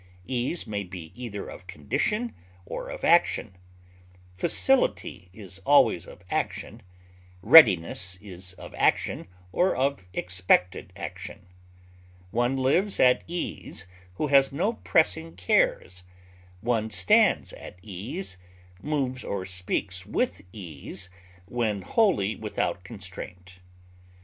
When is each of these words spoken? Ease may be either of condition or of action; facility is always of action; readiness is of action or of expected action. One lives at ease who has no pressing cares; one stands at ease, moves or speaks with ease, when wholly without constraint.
Ease 0.25 0.65
may 0.65 0.83
be 0.83 1.11
either 1.13 1.47
of 1.47 1.67
condition 1.67 2.33
or 2.65 2.89
of 2.89 3.03
action; 3.03 3.55
facility 4.33 5.29
is 5.31 5.59
always 5.59 6.07
of 6.07 6.23
action; 6.31 6.81
readiness 7.43 8.15
is 8.17 8.53
of 8.53 8.73
action 8.73 9.27
or 9.51 9.75
of 9.75 10.07
expected 10.11 10.91
action. 10.95 11.45
One 12.31 12.57
lives 12.57 12.99
at 12.99 13.23
ease 13.27 13.85
who 14.15 14.25
has 14.25 14.51
no 14.51 14.73
pressing 14.73 15.35
cares; 15.35 16.03
one 16.61 16.89
stands 16.89 17.53
at 17.53 17.77
ease, 17.83 18.37
moves 18.81 19.23
or 19.23 19.45
speaks 19.45 20.03
with 20.03 20.41
ease, 20.51 21.11
when 21.45 21.83
wholly 21.83 22.35
without 22.35 22.83
constraint. 22.83 23.59